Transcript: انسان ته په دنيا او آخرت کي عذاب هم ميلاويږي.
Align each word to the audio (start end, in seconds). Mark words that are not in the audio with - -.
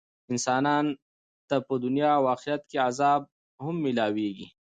انسان 0.31 0.65
ته 1.47 1.55
په 1.67 1.73
دنيا 1.85 2.09
او 2.19 2.23
آخرت 2.35 2.61
کي 2.69 2.77
عذاب 2.87 3.21
هم 3.65 3.75
ميلاويږي. 3.85 4.47